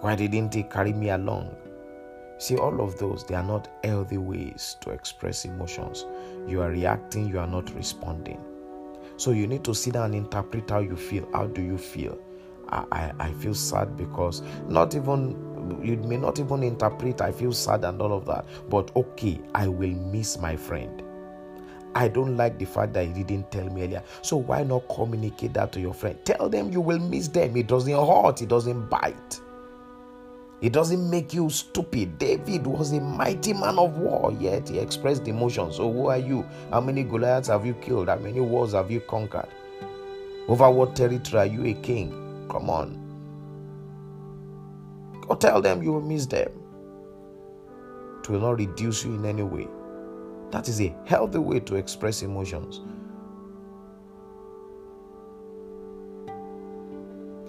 Why 0.00 0.16
didn't 0.16 0.54
he 0.54 0.62
carry 0.62 0.94
me 0.94 1.10
along? 1.10 1.54
See, 2.38 2.56
all 2.56 2.80
of 2.80 2.98
those, 2.98 3.26
they 3.26 3.34
are 3.34 3.42
not 3.42 3.68
healthy 3.84 4.16
ways 4.16 4.78
to 4.80 4.90
express 4.90 5.44
emotions. 5.44 6.06
You 6.46 6.62
are 6.62 6.70
reacting, 6.70 7.28
you 7.28 7.38
are 7.40 7.46
not 7.46 7.74
responding. 7.74 8.40
So 9.18 9.32
you 9.32 9.46
need 9.46 9.64
to 9.64 9.74
sit 9.74 9.92
down 9.92 10.06
and 10.06 10.14
interpret 10.14 10.70
how 10.70 10.78
you 10.78 10.96
feel. 10.96 11.28
How 11.34 11.46
do 11.46 11.60
you 11.60 11.76
feel? 11.76 12.18
I, 12.70 12.84
I, 12.90 13.12
I 13.18 13.32
feel 13.34 13.54
sad 13.54 13.98
because 13.98 14.40
not 14.66 14.94
even 14.94 15.80
you 15.82 15.96
may 15.96 16.16
not 16.16 16.38
even 16.38 16.62
interpret 16.62 17.20
I 17.20 17.32
feel 17.32 17.52
sad 17.52 17.84
and 17.84 18.00
all 18.00 18.16
of 18.16 18.24
that. 18.26 18.46
But 18.70 18.96
okay, 18.96 19.42
I 19.54 19.68
will 19.68 19.90
miss 19.90 20.38
my 20.38 20.56
friend. 20.56 21.02
I 21.98 22.06
don't 22.06 22.36
like 22.36 22.60
the 22.60 22.64
fact 22.64 22.92
that 22.92 23.06
he 23.06 23.24
didn't 23.24 23.50
tell 23.50 23.68
me 23.70 23.82
earlier. 23.82 24.04
So 24.22 24.36
why 24.36 24.62
not 24.62 24.88
communicate 24.88 25.52
that 25.54 25.72
to 25.72 25.80
your 25.80 25.92
friend? 25.92 26.16
Tell 26.24 26.48
them 26.48 26.70
you 26.70 26.80
will 26.80 27.00
miss 27.00 27.26
them. 27.26 27.56
It 27.56 27.66
doesn't 27.66 27.92
hurt, 27.92 28.40
it 28.40 28.48
doesn't 28.48 28.88
bite. 28.88 29.40
It 30.60 30.72
doesn't 30.72 31.10
make 31.10 31.34
you 31.34 31.50
stupid. 31.50 32.16
David 32.20 32.68
was 32.68 32.92
a 32.92 33.00
mighty 33.00 33.52
man 33.52 33.80
of 33.80 33.98
war, 33.98 34.30
yet 34.38 34.68
he 34.68 34.78
expressed 34.78 35.26
emotions. 35.26 35.74
So, 35.74 35.92
who 35.92 36.06
are 36.06 36.18
you? 36.18 36.46
How 36.70 36.80
many 36.80 37.02
Goliaths 37.02 37.48
have 37.48 37.66
you 37.66 37.74
killed? 37.74 38.06
How 38.08 38.16
many 38.16 38.40
wars 38.40 38.74
have 38.74 38.92
you 38.92 39.00
conquered? 39.00 39.48
Over 40.46 40.70
what 40.70 40.94
territory 40.94 41.40
are 41.40 41.52
you 41.52 41.66
a 41.66 41.74
king? 41.74 42.10
Come 42.48 42.70
on. 42.70 42.94
Go 45.22 45.34
tell 45.34 45.60
them 45.60 45.82
you 45.82 45.94
will 45.94 46.00
miss 46.00 46.26
them. 46.26 46.52
It 48.20 48.28
will 48.28 48.40
not 48.40 48.58
reduce 48.58 49.04
you 49.04 49.14
in 49.14 49.24
any 49.24 49.42
way. 49.42 49.66
That 50.50 50.68
is 50.68 50.80
a 50.80 50.94
healthy 51.06 51.38
way 51.38 51.60
to 51.60 51.76
express 51.76 52.22
emotions. 52.22 52.80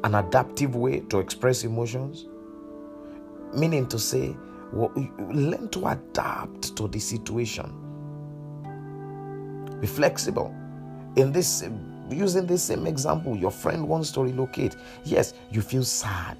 An 0.03 0.15
adaptive 0.15 0.75
way 0.75 1.01
to 1.01 1.19
express 1.19 1.63
emotions 1.63 2.25
meaning 3.53 3.87
to 3.87 3.99
say, 3.99 4.35
well, 4.71 4.91
learn 5.31 5.69
to 5.69 5.87
adapt 5.87 6.75
to 6.77 6.87
the 6.87 6.99
situation. 6.99 7.73
Be 9.79 9.87
flexible. 9.87 10.53
In 11.15 11.31
this, 11.31 11.67
using 12.09 12.45
this 12.45 12.63
same 12.63 12.85
example, 12.85 13.35
your 13.35 13.51
friend 13.51 13.87
wants 13.87 14.11
to 14.11 14.21
relocate. 14.23 14.75
Yes, 15.03 15.33
you 15.51 15.61
feel 15.61 15.83
sad. 15.83 16.37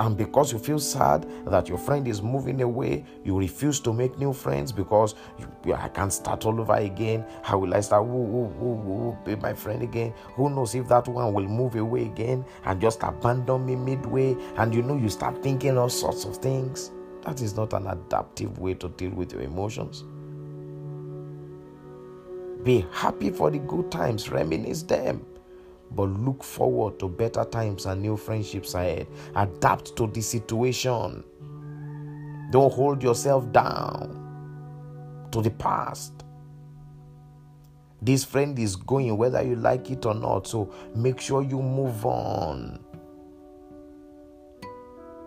And 0.00 0.16
because 0.16 0.50
you 0.50 0.58
feel 0.58 0.78
sad 0.78 1.26
that 1.44 1.68
your 1.68 1.76
friend 1.76 2.08
is 2.08 2.22
moving 2.22 2.62
away, 2.62 3.04
you 3.22 3.38
refuse 3.38 3.78
to 3.80 3.92
make 3.92 4.18
new 4.18 4.32
friends 4.32 4.72
because 4.72 5.14
you, 5.38 5.74
I 5.74 5.88
can't 5.88 6.10
start 6.10 6.46
all 6.46 6.58
over 6.58 6.72
again. 6.72 7.22
How 7.42 7.58
will 7.58 7.74
I 7.74 7.80
start? 7.80 8.06
Who, 8.06 9.14
be 9.26 9.36
my 9.36 9.52
friend 9.52 9.82
again? 9.82 10.14
Who 10.36 10.48
knows 10.48 10.74
if 10.74 10.88
that 10.88 11.06
one 11.06 11.34
will 11.34 11.46
move 11.46 11.76
away 11.76 12.06
again 12.06 12.46
and 12.64 12.80
just 12.80 13.02
abandon 13.02 13.66
me 13.66 13.76
midway? 13.76 14.34
And 14.56 14.74
you 14.74 14.80
know, 14.80 14.96
you 14.96 15.10
start 15.10 15.42
thinking 15.42 15.76
all 15.76 15.90
sorts 15.90 16.24
of 16.24 16.38
things. 16.38 16.92
That 17.26 17.42
is 17.42 17.54
not 17.54 17.74
an 17.74 17.86
adaptive 17.86 18.58
way 18.58 18.72
to 18.74 18.88
deal 18.88 19.10
with 19.10 19.34
your 19.34 19.42
emotions. 19.42 20.04
Be 22.64 22.86
happy 22.90 23.28
for 23.28 23.50
the 23.50 23.58
good 23.58 23.90
times, 23.90 24.30
reminisce 24.30 24.82
them 24.82 25.26
but 25.92 26.04
look 26.04 26.42
forward 26.42 26.98
to 27.00 27.08
better 27.08 27.44
times 27.44 27.86
and 27.86 28.00
new 28.02 28.16
friendships 28.16 28.74
ahead. 28.74 29.06
Adapt 29.34 29.96
to 29.96 30.06
the 30.06 30.20
situation. 30.20 31.24
Don't 32.50 32.72
hold 32.72 33.02
yourself 33.02 33.50
down 33.52 35.28
to 35.32 35.40
the 35.42 35.50
past. 35.50 36.24
This 38.02 38.24
friend 38.24 38.58
is 38.58 38.76
going 38.76 39.16
whether 39.16 39.42
you 39.42 39.56
like 39.56 39.90
it 39.90 40.06
or 40.06 40.14
not, 40.14 40.46
so 40.46 40.72
make 40.94 41.20
sure 41.20 41.42
you 41.42 41.60
move 41.60 42.06
on. 42.06 42.80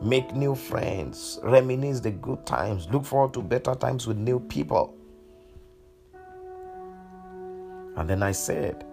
Make 0.01 0.35
new 0.35 0.55
friends, 0.55 1.39
reminisce 1.43 1.99
the 2.01 2.11
good 2.11 2.45
times, 2.45 2.89
look 2.89 3.05
forward 3.05 3.33
to 3.35 3.41
better 3.41 3.75
times 3.75 4.07
with 4.07 4.17
new 4.17 4.39
people. 4.39 4.97
And 7.95 8.09
then 8.09 8.23
I 8.23 8.31
said, 8.31 8.85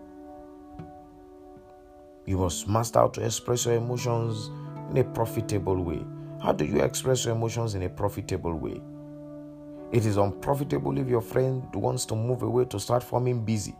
you 2.26 2.38
must 2.38 2.68
master 2.68 2.98
how 2.98 3.08
to 3.08 3.24
express 3.24 3.66
your 3.66 3.74
emotions 3.74 4.50
in 4.90 4.98
a 4.98 5.04
profitable 5.04 5.82
way. 5.82 6.04
How 6.42 6.52
do 6.52 6.64
you 6.64 6.80
express 6.80 7.24
your 7.24 7.34
emotions 7.34 7.74
in 7.74 7.82
a 7.82 7.88
profitable 7.88 8.54
way? 8.54 8.80
It 9.92 10.06
is 10.06 10.16
unprofitable 10.16 10.98
if 10.98 11.08
your 11.08 11.20
friend 11.20 11.62
wants 11.74 12.06
to 12.06 12.14
move 12.14 12.42
away 12.42 12.64
to 12.66 12.78
start 12.78 13.02
forming 13.02 13.44
busy 13.44 13.74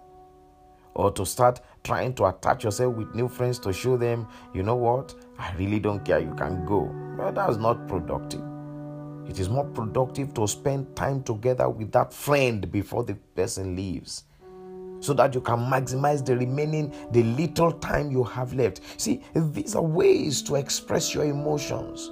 or 0.94 1.11
to 1.12 1.25
start 1.25 1.61
trying 1.85 2.14
to 2.14 2.26
attach 2.26 2.64
yourself 2.64 2.97
with 2.97 3.14
new 3.14 3.28
friends 3.28 3.59
to 3.61 3.73
show 3.73 3.97
them, 3.97 4.26
you 4.52 4.62
know 4.62 4.75
what, 4.75 5.14
I 5.38 5.52
really 5.54 5.78
don't 5.78 6.04
care, 6.04 6.18
you 6.18 6.35
can 6.35 6.66
go. 6.66 6.92
But 7.16 7.37
that's 7.37 7.56
not 7.56 7.87
productive. 7.87 8.42
It 9.28 9.38
is 9.38 9.49
more 9.49 9.66
productive 9.66 10.35
to 10.35 10.49
spend 10.49 10.97
time 10.97 11.23
together 11.23 11.68
with 11.68 11.92
that 11.92 12.12
friend 12.12 12.70
before 12.73 13.04
the 13.04 13.14
person 13.14 13.76
leaves 13.76 14.25
so 15.00 15.12
that 15.14 15.35
you 15.35 15.40
can 15.40 15.59
maximize 15.59 16.25
the 16.25 16.37
remaining 16.37 16.95
the 17.11 17.23
little 17.23 17.73
time 17.73 18.11
you 18.11 18.25
have 18.25 18.52
left. 18.54 18.80
See 19.00 19.23
these 19.35 19.75
are 19.75 19.83
ways 19.83 20.42
to 20.42 20.57
express 20.57 21.14
your 21.14 21.25
emotions. 21.25 22.11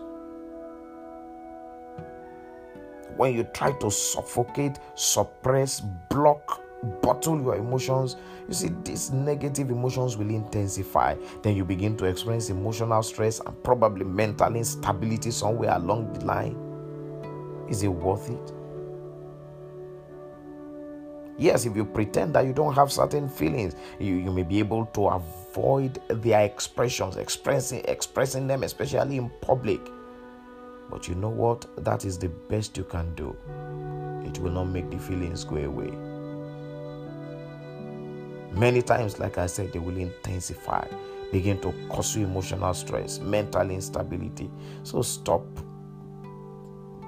When 3.17 3.35
you 3.35 3.45
try 3.55 3.73
to 3.73 3.91
suffocate 3.91 4.79
suppress 4.95 5.81
block 6.11 6.63
bottle 7.03 7.43
your 7.43 7.57
emotions 7.57 8.15
you 8.47 8.55
see 8.55 8.71
these 8.85 9.11
negative 9.11 9.71
emotions 9.71 10.17
will 10.17 10.31
intensify. 10.31 11.17
Then 11.43 11.57
you 11.57 11.65
begin 11.65 11.97
to 11.99 12.05
experience 12.05 12.51
emotional 12.51 13.03
stress 13.03 13.41
and 13.41 13.63
probably 13.65 14.05
mental 14.05 14.55
instability 14.55 15.31
somewhere 15.31 15.75
along 15.75 16.13
the 16.13 16.25
line. 16.25 16.57
Is 17.69 17.83
it 17.83 17.89
worth 17.89 18.31
it 18.31 18.58
Yes, 21.39 21.67
if 21.67 21.77
you 21.77 21.85
pretend 21.85 22.35
that 22.35 22.47
you 22.47 22.53
don't 22.53 22.75
have 22.75 22.91
certain 22.91 23.29
feelings, 23.29 23.77
you, 24.01 24.17
you 24.17 24.33
may 24.33 24.43
be 24.43 24.59
able 24.59 24.87
to 24.87 25.07
avoid 25.07 26.01
their 26.09 26.45
expressions, 26.45 27.17
expressing 27.17 27.85
expressing 27.85 28.49
them, 28.49 28.65
especially 28.65 29.19
in 29.19 29.31
public. 29.41 29.81
But 30.91 31.07
you 31.07 31.15
know 31.15 31.29
what? 31.29 31.65
That 31.85 32.05
is 32.05 32.19
the 32.19 32.29
best 32.29 32.77
you 32.77 32.83
can 32.83 33.15
do. 33.15 33.37
It 34.27 34.39
will 34.41 34.51
not 34.51 34.65
make 34.65 34.91
the 34.91 34.99
feelings 34.99 35.45
go 35.45 35.57
away. 35.57 35.93
Many 38.53 38.83
times, 38.83 39.21
like 39.21 39.39
I 39.39 39.47
said, 39.47 39.73
they 39.73 39.79
will 39.79 39.97
intensify, 39.97 40.89
begin 41.31 41.61
to 41.61 41.73
cause 41.89 42.17
you 42.17 42.25
emotional 42.25 42.75
stress, 42.75 43.21
mental 43.21 43.71
instability. 43.71 44.51
So 44.83 45.03
stop 45.03 45.45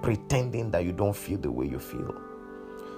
pretending 0.03 0.71
that 0.71 0.85
you 0.85 0.93
don't 0.93 1.17
feel 1.17 1.39
the 1.39 1.51
way 1.51 1.67
you 1.67 1.81
feel. 1.81 2.30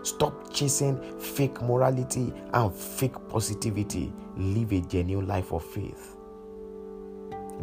Stop 0.02 0.52
chasing 0.52 1.00
fake 1.20 1.62
morality 1.62 2.32
and 2.52 2.74
fake 2.74 3.14
positivity. 3.28 4.12
Live 4.36 4.72
a 4.72 4.80
genuine 4.80 5.28
life 5.28 5.52
of 5.52 5.64
faith. 5.64 6.16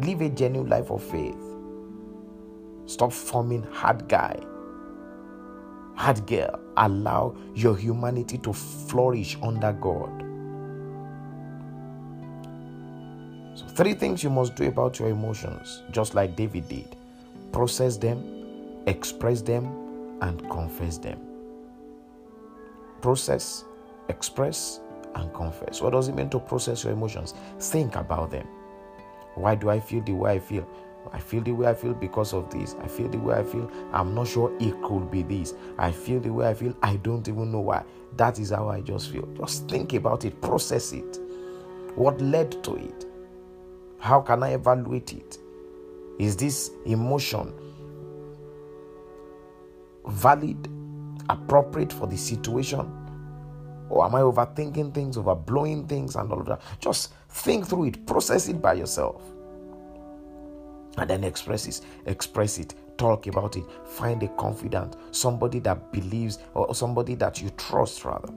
Live 0.00 0.22
a 0.22 0.30
genuine 0.30 0.68
life 0.70 0.90
of 0.90 1.02
faith. 1.02 1.36
Stop 2.86 3.12
forming 3.12 3.62
hard 3.64 4.08
guy, 4.08 4.38
hard 5.94 6.26
girl. 6.26 6.58
Allow 6.76 7.36
your 7.54 7.76
humanity 7.76 8.38
to 8.38 8.52
flourish 8.52 9.36
under 9.42 9.72
God. 9.72 10.24
So, 13.54 13.66
three 13.66 13.94
things 13.94 14.24
you 14.24 14.30
must 14.30 14.56
do 14.56 14.66
about 14.66 14.98
your 14.98 15.08
emotions, 15.08 15.82
just 15.90 16.14
like 16.14 16.36
David 16.36 16.68
did 16.68 16.96
process 17.52 17.96
them, 17.96 18.82
express 18.86 19.42
them, 19.42 19.66
and 20.22 20.40
confess 20.50 20.98
them. 20.98 21.29
Process, 23.00 23.64
express, 24.08 24.80
and 25.14 25.32
confess. 25.34 25.80
What 25.80 25.90
does 25.92 26.08
it 26.08 26.14
mean 26.14 26.30
to 26.30 26.38
process 26.38 26.84
your 26.84 26.92
emotions? 26.92 27.34
Think 27.58 27.96
about 27.96 28.30
them. 28.30 28.46
Why 29.34 29.54
do 29.54 29.70
I 29.70 29.80
feel 29.80 30.02
the 30.02 30.12
way 30.12 30.32
I 30.32 30.38
feel? 30.38 30.68
I 31.12 31.18
feel 31.18 31.42
the 31.42 31.52
way 31.52 31.66
I 31.66 31.74
feel 31.74 31.94
because 31.94 32.34
of 32.34 32.50
this. 32.50 32.76
I 32.82 32.86
feel 32.86 33.08
the 33.08 33.18
way 33.18 33.36
I 33.36 33.42
feel. 33.42 33.70
I'm 33.92 34.14
not 34.14 34.28
sure 34.28 34.54
it 34.60 34.80
could 34.82 35.10
be 35.10 35.22
this. 35.22 35.54
I 35.78 35.90
feel 35.92 36.20
the 36.20 36.30
way 36.30 36.48
I 36.48 36.54
feel. 36.54 36.76
I 36.82 36.96
don't 36.96 37.26
even 37.26 37.50
know 37.50 37.60
why. 37.60 37.84
That 38.16 38.38
is 38.38 38.50
how 38.50 38.68
I 38.68 38.80
just 38.80 39.10
feel. 39.10 39.26
Just 39.38 39.68
think 39.68 39.94
about 39.94 40.24
it, 40.24 40.40
process 40.42 40.92
it. 40.92 41.18
What 41.94 42.20
led 42.20 42.62
to 42.64 42.76
it? 42.76 43.06
How 43.98 44.20
can 44.20 44.42
I 44.42 44.50
evaluate 44.54 45.12
it? 45.12 45.38
Is 46.18 46.36
this 46.36 46.70
emotion 46.84 47.52
valid, 50.06 50.68
appropriate 51.30 51.92
for 51.92 52.06
the 52.06 52.16
situation? 52.16 52.80
Or 53.88 54.04
am 54.04 54.14
I 54.14 54.20
overthinking 54.20 54.94
things, 54.94 55.16
overblowing 55.16 55.88
things, 55.88 56.16
and 56.16 56.30
all 56.30 56.40
of 56.40 56.46
that? 56.46 56.60
Just 56.78 57.12
think 57.28 57.66
through 57.66 57.86
it, 57.86 58.06
process 58.06 58.48
it 58.48 58.62
by 58.62 58.74
yourself. 58.74 59.22
And 60.96 61.08
then 61.08 61.24
express 61.24 61.66
it, 61.66 61.80
express 62.06 62.58
it, 62.58 62.74
talk 62.98 63.26
about 63.26 63.56
it. 63.56 63.64
Find 63.84 64.22
a 64.22 64.28
confidant, 64.28 64.96
somebody 65.10 65.58
that 65.60 65.92
believes, 65.92 66.38
or 66.54 66.74
somebody 66.74 67.14
that 67.16 67.40
you 67.40 67.50
trust, 67.50 68.04
rather, 68.04 68.32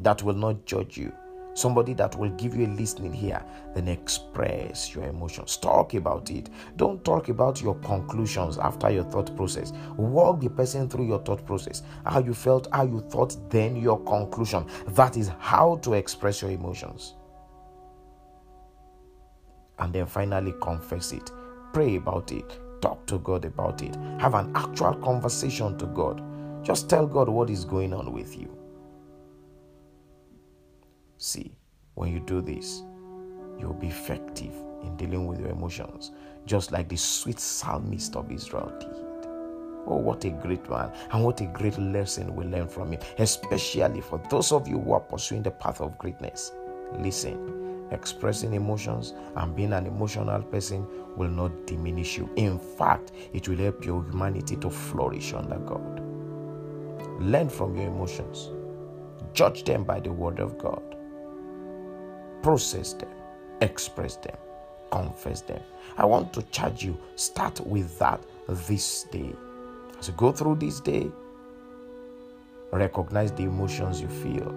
that 0.00 0.22
will 0.22 0.34
not 0.34 0.64
judge 0.66 0.96
you 0.96 1.12
somebody 1.54 1.94
that 1.94 2.16
will 2.16 2.30
give 2.30 2.56
you 2.56 2.66
a 2.66 2.68
listening 2.68 3.12
here 3.12 3.42
then 3.74 3.88
express 3.88 4.94
your 4.94 5.04
emotions. 5.04 5.56
Talk 5.56 5.94
about 5.94 6.30
it. 6.30 6.48
Don't 6.76 7.04
talk 7.04 7.28
about 7.28 7.60
your 7.60 7.74
conclusions 7.76 8.56
after 8.58 8.90
your 8.90 9.04
thought 9.04 9.34
process. 9.36 9.72
Walk 9.96 10.40
the 10.40 10.48
person 10.48 10.88
through 10.88 11.06
your 11.06 11.18
thought 11.18 11.44
process. 11.44 11.82
How 12.06 12.20
you 12.20 12.34
felt, 12.34 12.68
how 12.72 12.84
you 12.84 13.00
thought, 13.10 13.36
then 13.50 13.76
your 13.76 14.02
conclusion. 14.04 14.66
That 14.88 15.16
is 15.16 15.30
how 15.38 15.76
to 15.82 15.94
express 15.94 16.40
your 16.40 16.52
emotions. 16.52 17.14
And 19.78 19.92
then 19.92 20.06
finally, 20.06 20.54
confess 20.62 21.12
it. 21.12 21.30
Pray 21.72 21.96
about 21.96 22.30
it. 22.30 22.60
Talk 22.80 23.06
to 23.06 23.18
God 23.18 23.44
about 23.44 23.82
it. 23.82 23.96
Have 24.20 24.34
an 24.34 24.52
actual 24.54 24.94
conversation 24.94 25.76
to 25.78 25.86
God. 25.86 26.22
Just 26.62 26.88
tell 26.88 27.06
God 27.06 27.28
what 27.28 27.50
is 27.50 27.64
going 27.64 27.92
on 27.92 28.12
with 28.12 28.38
you. 28.38 28.63
See, 31.26 31.56
when 31.94 32.12
you 32.12 32.20
do 32.20 32.42
this, 32.42 32.82
you'll 33.58 33.72
be 33.72 33.86
effective 33.86 34.52
in 34.82 34.94
dealing 34.98 35.26
with 35.26 35.40
your 35.40 35.48
emotions, 35.48 36.10
just 36.44 36.70
like 36.70 36.86
the 36.90 36.98
sweet 36.98 37.40
psalmist 37.40 38.14
of 38.14 38.30
Israel 38.30 38.70
did. 38.78 39.30
Oh, 39.86 39.96
what 39.96 40.26
a 40.26 40.28
great 40.28 40.68
man, 40.68 40.92
and 41.12 41.24
what 41.24 41.40
a 41.40 41.46
great 41.46 41.78
lesson 41.78 42.36
we 42.36 42.44
learn 42.44 42.68
from 42.68 42.92
him, 42.92 43.00
especially 43.16 44.02
for 44.02 44.20
those 44.28 44.52
of 44.52 44.68
you 44.68 44.78
who 44.78 44.92
are 44.92 45.00
pursuing 45.00 45.42
the 45.42 45.50
path 45.50 45.80
of 45.80 45.96
greatness. 45.96 46.52
Listen, 46.98 47.88
expressing 47.90 48.52
emotions 48.52 49.14
and 49.36 49.56
being 49.56 49.72
an 49.72 49.86
emotional 49.86 50.42
person 50.42 50.86
will 51.16 51.30
not 51.30 51.66
diminish 51.66 52.18
you. 52.18 52.28
In 52.36 52.58
fact, 52.58 53.12
it 53.32 53.48
will 53.48 53.56
help 53.56 53.82
your 53.86 54.04
humanity 54.04 54.56
to 54.56 54.68
flourish 54.68 55.32
under 55.32 55.56
God. 55.56 56.02
Learn 57.18 57.48
from 57.48 57.76
your 57.76 57.86
emotions, 57.86 58.50
judge 59.32 59.64
them 59.64 59.84
by 59.84 60.00
the 60.00 60.12
word 60.12 60.38
of 60.38 60.58
God 60.58 60.94
process 62.44 62.92
them, 62.92 63.08
express 63.62 64.16
them, 64.16 64.36
confess 64.90 65.40
them. 65.40 65.62
I 65.96 66.04
want 66.04 66.34
to 66.34 66.42
charge 66.50 66.84
you, 66.84 67.00
start 67.16 67.58
with 67.60 67.98
that 68.00 68.20
this 68.46 69.04
day. 69.04 69.32
As 69.98 70.08
you 70.08 70.14
go 70.14 70.30
through 70.30 70.56
this 70.56 70.78
day, 70.80 71.10
recognize 72.70 73.32
the 73.32 73.44
emotions 73.44 74.02
you 74.02 74.08
feel 74.08 74.50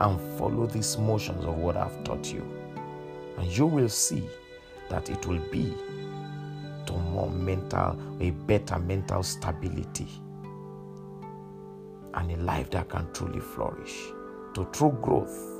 and 0.00 0.38
follow 0.38 0.66
these 0.66 0.96
motions 0.96 1.44
of 1.44 1.58
what 1.58 1.76
I've 1.76 2.02
taught 2.04 2.32
you. 2.32 2.42
And 3.36 3.54
you 3.54 3.66
will 3.66 3.90
see 3.90 4.26
that 4.88 5.10
it 5.10 5.26
will 5.26 5.42
be 5.50 5.74
to 6.86 6.92
more 6.94 7.30
mental, 7.30 8.00
a 8.18 8.30
better 8.30 8.78
mental 8.78 9.22
stability 9.22 10.08
and 12.14 12.32
a 12.32 12.36
life 12.38 12.70
that 12.70 12.88
can 12.88 13.12
truly 13.12 13.40
flourish, 13.40 13.94
to 14.54 14.66
true 14.72 14.96
growth 15.02 15.57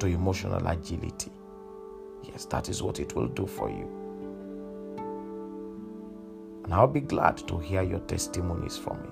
to 0.00 0.06
emotional 0.06 0.66
agility. 0.66 1.30
Yes, 2.22 2.44
that 2.46 2.68
is 2.68 2.82
what 2.82 3.00
it 3.00 3.14
will 3.14 3.28
do 3.28 3.46
for 3.46 3.70
you. 3.70 3.88
And 6.64 6.74
I'll 6.74 6.86
be 6.86 7.00
glad 7.00 7.38
to 7.48 7.58
hear 7.58 7.82
your 7.82 8.00
testimonies 8.00 8.76
from 8.76 9.02
me. 9.02 9.08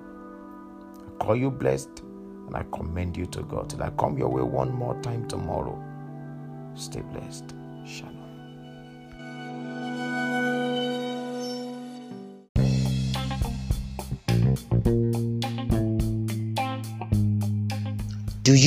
I 1.07 1.25
call 1.25 1.37
you 1.37 1.51
blessed 1.51 2.03
and 2.47 2.57
I 2.57 2.65
commend 2.73 3.17
you 3.17 3.27
to 3.27 3.43
God 3.43 3.71
till 3.71 3.83
I 3.83 3.91
come 3.91 4.19
your 4.19 4.29
way 4.29 4.43
one 4.43 4.73
more 4.73 5.01
time 5.03 5.27
tomorrow. 5.29 5.83
Stay 6.75 7.01
blessed. 7.01 7.55
Shalom. 7.87 8.16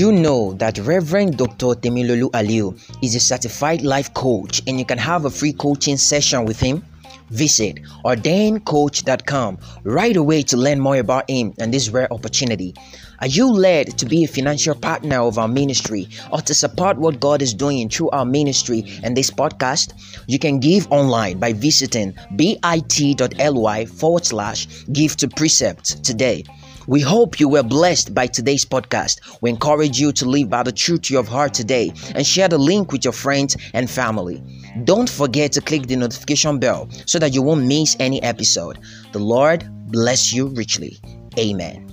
You 0.09 0.19
know 0.19 0.53
that 0.53 0.79
Reverend 0.79 1.37
Dr. 1.37 1.75
Temilolu 1.75 2.31
Aliu 2.31 2.73
is 3.03 3.13
a 3.13 3.19
certified 3.19 3.83
life 3.83 4.11
coach 4.15 4.59
and 4.65 4.79
you 4.79 4.85
can 4.85 4.97
have 4.97 5.25
a 5.25 5.29
free 5.29 5.53
coaching 5.53 5.97
session 5.97 6.45
with 6.45 6.59
him? 6.59 6.83
Visit 7.29 7.79
ordaincoach.com 8.03 9.59
right 9.83 10.17
away 10.17 10.41
to 10.41 10.57
learn 10.57 10.79
more 10.79 10.97
about 10.97 11.29
him 11.29 11.53
and 11.59 11.71
this 11.71 11.89
rare 11.89 12.11
opportunity. 12.11 12.73
Are 13.19 13.27
you 13.27 13.51
led 13.51 13.99
to 13.99 14.07
be 14.07 14.23
a 14.23 14.27
financial 14.27 14.73
partner 14.73 15.19
of 15.19 15.37
our 15.37 15.47
ministry 15.47 16.07
or 16.31 16.41
to 16.41 16.55
support 16.55 16.97
what 16.97 17.19
God 17.19 17.43
is 17.43 17.53
doing 17.53 17.87
through 17.87 18.09
our 18.09 18.25
ministry 18.25 18.85
and 19.03 19.15
this 19.15 19.29
podcast? 19.29 19.93
You 20.25 20.39
can 20.39 20.59
give 20.59 20.91
online 20.91 21.37
by 21.37 21.53
visiting 21.53 22.15
bit.ly 22.35 23.85
forward 23.85 24.25
slash 24.25 24.67
give 24.91 25.17
to 25.17 25.27
precept 25.27 26.03
today. 26.03 26.45
We 26.89 27.01
hope 27.01 27.39
you 27.39 27.47
were 27.47 27.61
blessed 27.61 28.15
by 28.15 28.25
today's 28.25 28.65
podcast. 28.65 29.19
We 29.41 29.51
encourage 29.51 29.99
you 29.99 30.11
to 30.13 30.25
live 30.25 30.49
by 30.49 30.63
the 30.63 30.71
truth 30.71 31.11
of 31.11 31.27
heart 31.27 31.53
today 31.53 31.93
and 32.15 32.25
share 32.25 32.47
the 32.47 32.57
link 32.57 32.91
with 32.91 33.03
your 33.03 33.13
friends 33.13 33.55
and 33.75 33.87
family. 33.87 34.41
Don't 34.85 35.07
forget 35.07 35.51
to 35.51 35.61
click 35.61 35.85
the 35.85 35.97
notification 35.97 36.57
bell 36.57 36.89
so 37.05 37.19
that 37.19 37.35
you 37.35 37.43
won't 37.43 37.67
miss 37.67 37.95
any 37.99 38.23
episode. 38.23 38.79
The 39.11 39.19
Lord 39.19 39.69
bless 39.91 40.33
you 40.33 40.47
richly. 40.47 40.97
Amen. 41.37 41.88